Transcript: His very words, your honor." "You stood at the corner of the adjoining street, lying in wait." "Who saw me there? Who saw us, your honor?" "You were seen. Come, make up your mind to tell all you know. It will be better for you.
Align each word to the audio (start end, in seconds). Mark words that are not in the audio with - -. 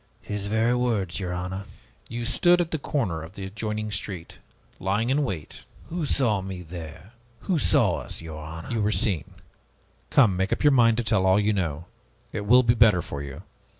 His 0.23 0.47
very 0.47 0.73
words, 0.73 1.19
your 1.19 1.31
honor." 1.31 1.65
"You 2.09 2.25
stood 2.25 2.59
at 2.59 2.71
the 2.71 2.79
corner 2.79 3.21
of 3.21 3.33
the 3.35 3.45
adjoining 3.45 3.91
street, 3.91 4.39
lying 4.79 5.11
in 5.11 5.23
wait." 5.23 5.63
"Who 5.89 6.07
saw 6.07 6.41
me 6.41 6.63
there? 6.63 7.11
Who 7.41 7.59
saw 7.59 7.97
us, 7.97 8.19
your 8.19 8.41
honor?" 8.43 8.71
"You 8.71 8.81
were 8.81 8.91
seen. 8.91 9.35
Come, 10.09 10.35
make 10.35 10.51
up 10.51 10.63
your 10.63 10.71
mind 10.71 10.97
to 10.97 11.03
tell 11.03 11.27
all 11.27 11.39
you 11.39 11.53
know. 11.53 11.85
It 12.31 12.47
will 12.47 12.63
be 12.63 12.73
better 12.73 13.03
for 13.03 13.21
you. 13.21 13.43